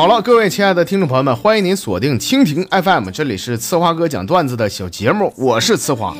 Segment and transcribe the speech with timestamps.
[0.00, 6.16] 好了，各位亲爱的听众朋友们，欢迎您锁定蜻蜓 FM，这里是呲花哥讲段子的小节目，我是呲花。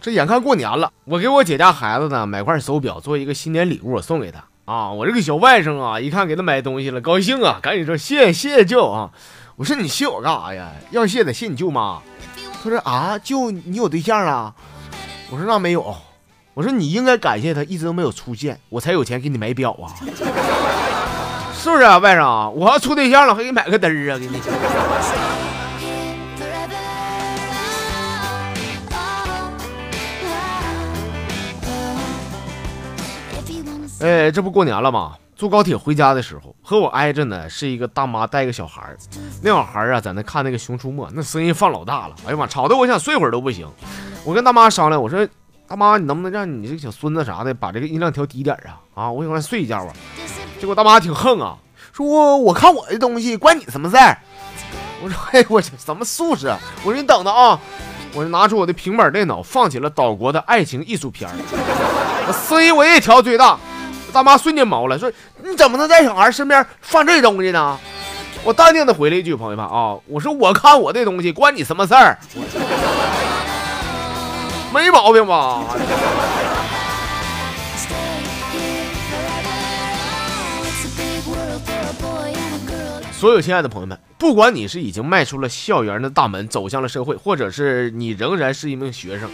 [0.00, 4.90] 这眼看过年了，我给我姐家孩子呢买块手表，做一个新年礼物送给他啊。
[4.90, 9.10] 我这个小外甥啊，一看给他买东西了，高兴啊，赶紧说谢谢谢谢舅啊。
[9.56, 10.72] 我说你谢我干啥呀？
[10.90, 12.00] 要谢得谢你舅妈。
[12.64, 14.54] 他说啊，舅你有对象了？
[15.28, 15.94] 我说那没有。
[16.54, 19.94] 我说你应该感谢他一直都没有出现，我才有钱给你买表啊，
[21.60, 22.48] 是不是啊，外甥？
[22.50, 24.40] 我要处对象了，还给你买个嘚儿啊，给你。
[34.00, 35.16] 哎，这不过年了吗？
[35.34, 38.96] 坐高铁回家的时候，和我挨着呢是一个大妈带个小孩儿
[39.42, 43.68] 那小孩儿啊在那看那个《熊出没》，那声音放老大了，哎呀妈，吵得我想睡会儿都不行。
[44.24, 45.26] 我跟大妈商量，我说。
[45.66, 48.80] 大妈，你能不能让你这个小孙子啥的把这个音量调低点啊？
[48.94, 49.92] 啊，我想让他睡一觉啊。
[50.60, 51.56] 结果大妈挺横啊，
[51.92, 54.18] 说我看我的东西关你什么事儿？
[55.00, 56.48] 我说，哎，我这什么素质？
[56.84, 57.58] 我说你等着啊！
[58.14, 61.30] 我就拿出我的平板电脑，放起了岛国的爱情艺术片
[62.26, 63.56] 我声音我也调最大。
[64.12, 65.12] 大妈瞬间毛了，说
[65.44, 67.78] 你怎么能在小孩身边放这东西呢？
[68.42, 72.18] 我淡定的回了一句，朋友们啊，我说我看我的东西关你什么事儿？
[74.74, 75.62] 没毛病吧？
[83.18, 89.28] 所有亲爱的朋友们，不管你是已经迈出了校园的大门，走向了社会，或者是你仍然是一名学生，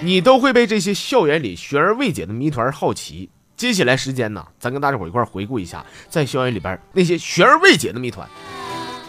[0.00, 3.28] 你都会被这些校园里悬而未解的谜团好奇。
[3.56, 8.28] 接下来时间呢，咱跟大家伙一块回顾一下，在校园里边那些悬而未解的谜团。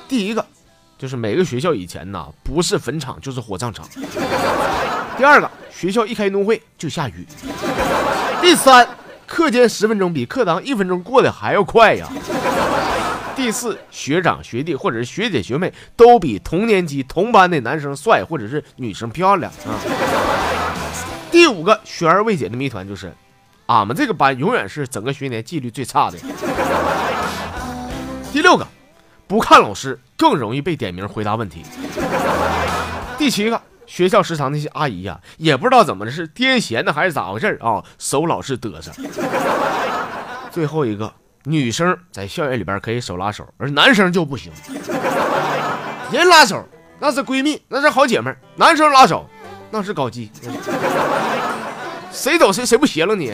[0.08, 0.44] 第一个，
[0.98, 3.88] 就是每个学校以前呢，不是坟场就是火葬场。
[5.16, 7.24] 第二个，学校一开运动会就下雨。
[8.42, 8.88] 第三，
[9.28, 12.10] 课间十分钟比课堂一分钟过得还要快呀。
[13.38, 19.78] 第四，学长学弟或者是学姐学妹都比同年级同班的男生帅或者是女生漂亮啊。
[21.30, 23.14] 第五个悬而未解的谜团就是，
[23.68, 26.18] 俺们这个班永远是整个学年纪律最差的。
[28.34, 28.68] 第六个，
[29.28, 31.62] 不看老师更容易被点名回答问题。
[33.20, 33.62] 第七个。
[33.86, 37.82] 学校食堂那些阿姨呀，也不知道怎么的，是癫痫呢还是咋回事啊？
[37.98, 38.92] 手老是嘚瑟。
[40.52, 41.14] 最后一个，
[41.48, 44.52] 女生在校园里边可以手拉手，而男生就不行。
[46.12, 46.62] 人拉手
[47.00, 49.26] 那是闺蜜，那是好姐妹男生拉手
[49.72, 50.30] 那是搞基。
[52.12, 53.32] 谁走谁谁不邪了你？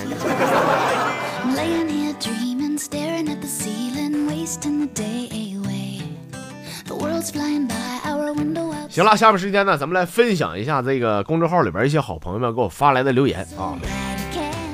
[8.90, 13.74] 行了，下面时间呢，咱们来分享一下这个公众号里边一些好朋友们给我发来的留言啊。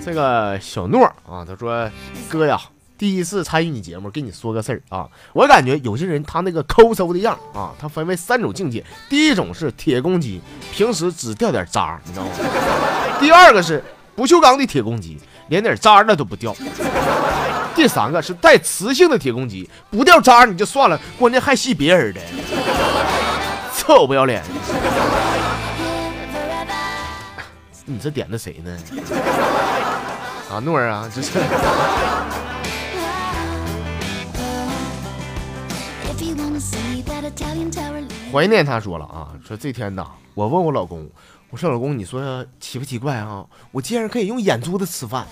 [0.04, 1.90] 这个小诺啊，他说
[2.28, 2.60] ：“哥呀，
[3.00, 5.08] 第一次参与你节目，跟你说个事儿啊。
[5.32, 8.86] 我感觉有些人他那个抠搜的样啊，他分为三种境界。
[9.10, 10.42] 第一种是铁公鸡，
[10.74, 12.32] 平时只掉点渣，你知道吗？
[13.22, 13.82] 第二个是
[14.18, 15.18] 不锈钢的铁公鸡，
[15.48, 16.54] 连点渣那都不掉。
[17.74, 22.20] 第三个是带磁性的铁公鸡，不掉渣你就算了，关键还吸别人的。”
[23.78, 24.44] 臭不要脸！
[27.86, 28.78] 你这点的谁呢？
[30.52, 31.32] 阿诺啊，这是。
[38.32, 41.10] 怀念他说了啊，说这天呐，我问我老公，
[41.50, 43.46] 我说老公，你说奇不奇怪啊？
[43.72, 45.26] 我竟然可以用眼珠子吃饭。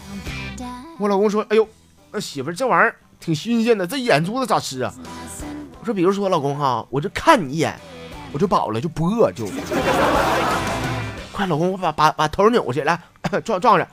[0.99, 1.67] 我老公说，哎呦，
[2.11, 4.93] 那媳妇这玩意儿挺新鲜的，这眼珠子咋吃啊？
[5.79, 7.79] 我说，比如说老公哈，我就看你一眼。
[8.33, 9.45] 我就饱了，就不饿，就
[11.31, 12.99] 快，老公，我把把把头扭过去，来
[13.45, 13.87] 撞撞着。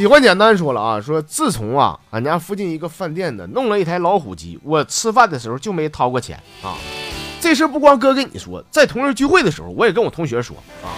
[0.00, 6.72] 喜欢简单说了啊，说自从啊，俺家附近一个饭店呢弄了一台老虎机，我吃饭的时候就没掏过钱啊。
[7.38, 10.88] 这事不光哥跟你说，在同学聚会的时候，我也跟我同学说啊。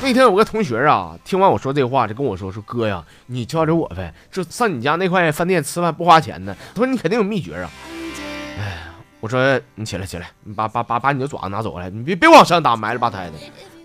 [0.00, 7.68] 那天有个同学啊，听完我说这话，就跟我说：“说哥呀，你教教我呗，这上你家那块饭店吃饭不花钱呢。”他说：“你肯定有秘诀啊。”
[8.60, 8.78] 哎，
[9.18, 13.32] 我说：“你起来起来，你把把把把你的爪子拿走来，你别别往上打，埋了吧汰的。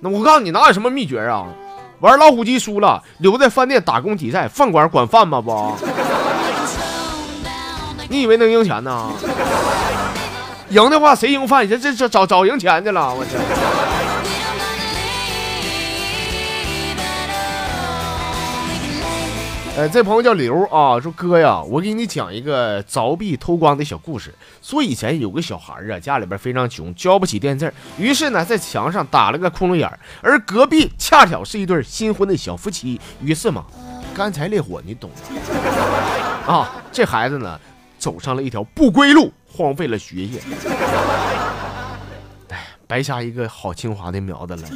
[0.01, 1.47] 那我告诉你，哪有什么秘诀啊？
[2.01, 5.39] 玩老虎机输了，留在饭店打工抵债，饭馆管饭吗？
[5.39, 5.75] 不？
[8.09, 9.09] 你以为能赢钱呢？
[10.69, 11.67] 赢的话谁赢饭？
[11.69, 13.31] 这这这早早赢钱去了，我去。”
[19.77, 24.35] 呃，这朋友叫刘啊，说哥呀，我给你讲一个凿壁偷光的小故事。
[24.61, 33.63] 说以前有个小孩啊，家里边非常穷，交不起电字，于是呢，在墙上打了个窟窿眼儿，而隔壁恰巧是一对新婚的小夫妻，于是嘛，
[34.13, 35.09] 干柴烈火，你懂
[36.45, 36.69] 啊。
[36.91, 37.57] 这孩子呢，
[37.97, 40.41] 走上了一条不归路，荒废了学业。
[42.49, 44.67] 哎，白瞎一个好清华的苗子了，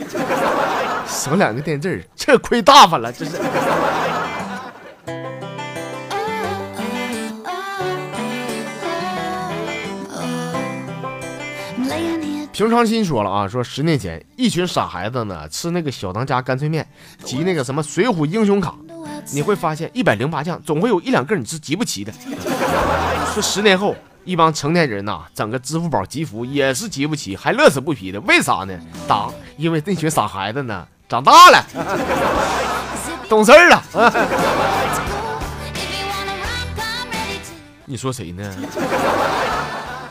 [1.05, 3.31] 省两个电字，这亏大发了，这是。
[12.55, 16.87] 平常心说了啊，说十年前一群傻孩子呢吃那个小当家干脆面，
[17.21, 18.73] 集那个什么水浒英雄卡，
[19.33, 22.13] 你会发现一百零八将总会有一两个你是集不齐的。
[23.33, 23.93] 说十年后
[24.23, 28.73] 一帮成年人呐整个支付宝集福也是集不齐，还乐此不疲的，为啥呢？
[29.05, 31.61] 答：因为那群傻孩子呢长大了，
[33.27, 33.83] 懂事了。
[37.83, 38.55] 你说谁呢？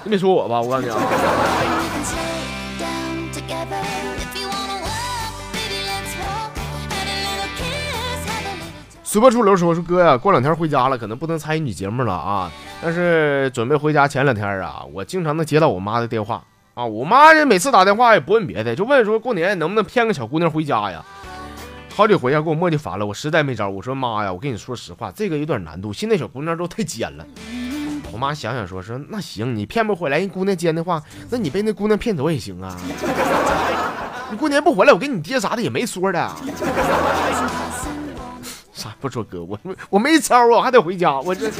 [0.04, 0.98] 你别说我吧，我告诉你啊。
[9.14, 12.50] 随波逐流说说哥呀，过两天回家了，可能不能参与你节目了啊。
[12.82, 16.42] 但是准备回家前两天啊，我经常能接到我妈的电话
[16.74, 16.84] 啊。
[16.84, 21.00] 我妈这每次打电话也不问别的，就问说过年能不能骗个小姑娘回家呀？
[21.94, 23.68] 好几回啊，给我磨叽烦了，我实在没招。
[23.68, 27.24] 我说妈呀，我跟你说实话，这个有点难度，现在小姑娘都太尖了。
[28.10, 31.00] 我妈想想说说那行，你骗不回来人姑娘尖的话，
[31.30, 32.76] 那你被那姑娘骗走也行啊。
[34.28, 36.18] 你过年不回来，我跟你爹啥的也没说的。
[36.18, 36.34] 啥
[39.04, 39.58] 不说哥，我
[39.90, 41.20] 我没招啊，我还得回家。
[41.20, 41.50] 我这。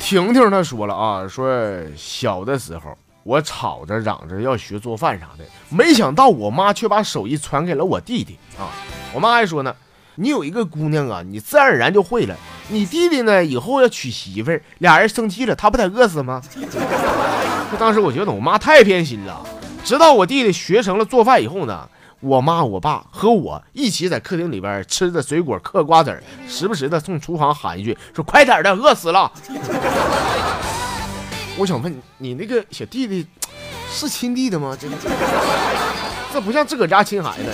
[0.00, 1.46] 婷婷她说了啊，说
[1.94, 8.72] 小的时候我吵着嚷着要学做饭啥的，没想到我妈却把手艺传给了我弟弟啊。
[9.12, 9.76] 我妈还说呢，
[10.14, 12.34] 你有一个姑娘啊，你自然而然就会了。
[12.68, 13.44] 你弟弟呢？
[13.44, 16.40] 以后要娶媳妇儿，俩人生气了，他不得饿死吗？
[17.70, 19.44] 就当时我觉得我妈太偏心了。
[19.84, 21.86] 直到我弟弟学成了做饭以后呢，
[22.20, 29.30] 我妈、我爸和我一起在客厅里边吃着水果、嗑瓜子儿，时不时的从厨房喊一句：“说快点的，饿死了。”
[31.58, 33.26] 我想问你，那个小弟弟
[33.90, 34.74] 是亲弟的吗？
[34.80, 34.88] 这
[36.32, 37.44] 这不像自个家亲孩子。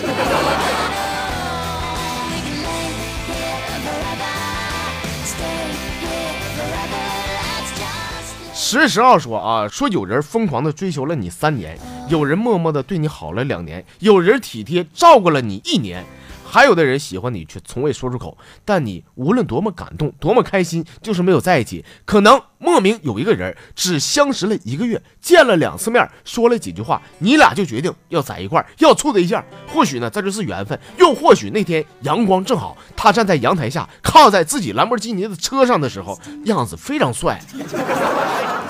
[8.71, 11.77] 十月十号说啊，说有人疯狂的追求了你三年，
[12.09, 16.05] 有人默默的对你好了两年，有人体贴照顾了你一年。
[16.45, 18.39] 还有的人喜欢你，却从未说出口。
[18.65, 21.85] 但你无论多么感动，多么开心，就是没有在一起。
[22.05, 29.45] 可能莫名有一个人，只相识了一个月，见了两次面，说了几句话，你俩就决定要在一块儿，要处对象。
[29.67, 37.41] 或许呢，这就是缘分；又或许那天阳光正好，他站在阳台下，靠在自己兰博基尼的车上的时候，样子非常帅。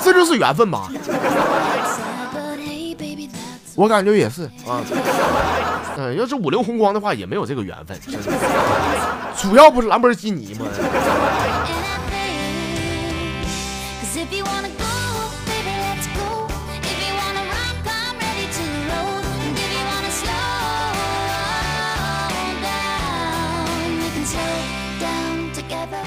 [0.02, 0.90] 这就是缘分吧。
[3.74, 4.44] 我感觉也是。
[4.66, 4.82] 啊。
[5.96, 7.98] 嗯要是五菱宏光的话也没有这个缘分。
[9.36, 10.66] 主要不是兰博基尼吗